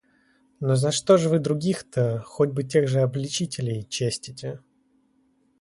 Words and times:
Но 0.59 0.73
за 0.73 0.91
что 0.91 1.15
же 1.17 1.29
вы 1.29 1.37
других-то, 1.37 2.23
хоть 2.25 2.49
бы 2.49 2.63
тех 2.63 2.87
же 2.87 3.01
обличителей, 3.01 3.85
честите? 3.87 4.59